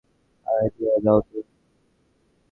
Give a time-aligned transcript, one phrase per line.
[0.47, 1.39] Idea দাও তো।